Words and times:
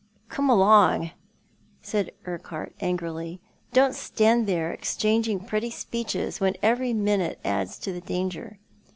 "Come 0.29 0.49
along," 0.49 1.11
said 1.83 2.09
Urquhart, 2.25 2.73
angrily." 2.81 3.39
Don't 3.71 3.93
stand 3.93 4.47
there 4.47 4.71
exchanging 4.73 5.41
pretty 5.41 5.69
speeches 5.69 6.39
when 6.39 6.55
every 6.63 6.91
minute 6.91 7.39
adds 7.45 7.77
to 7.77 7.93
the 7.93 8.01
danger." 8.01 8.57